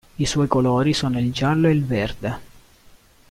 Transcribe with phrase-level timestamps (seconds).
[0.17, 2.39] I suoi colori sono il giallo e il verde.